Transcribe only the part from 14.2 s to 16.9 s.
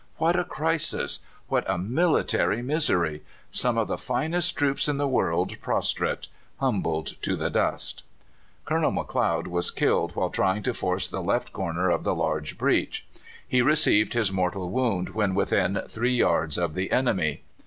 mortal wound when within three yards of